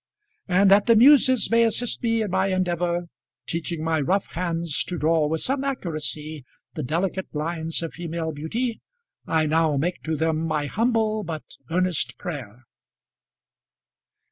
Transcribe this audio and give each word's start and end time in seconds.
And 0.47 0.71
that 0.71 0.87
the 0.87 0.95
muses 0.95 1.51
may 1.51 1.61
assist 1.63 2.01
me 2.01 2.23
in 2.23 2.31
my 2.31 2.47
endeavour, 2.47 3.05
teaching 3.45 3.83
my 3.83 4.01
rough 4.01 4.25
hands 4.31 4.83
to 4.85 4.97
draw 4.97 5.27
with 5.27 5.41
some 5.41 5.63
accuracy 5.63 6.43
the 6.73 6.81
delicate 6.81 7.27
lines 7.35 7.83
of 7.83 7.93
female 7.93 8.31
beauty, 8.31 8.81
I 9.27 9.45
now 9.45 9.77
make 9.77 10.01
to 10.05 10.15
them 10.15 10.39
my 10.39 10.65
humble 10.65 11.23
but 11.23 11.43
earnest 11.69 12.17
prayer. 12.17 12.63